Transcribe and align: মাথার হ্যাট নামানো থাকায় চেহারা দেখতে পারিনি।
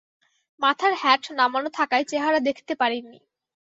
মাথার 0.59 0.93
হ্যাট 1.01 1.23
নামানো 1.39 1.69
থাকায় 1.77 2.05
চেহারা 2.11 2.39
দেখতে 2.47 2.73
পারিনি। 2.75 3.17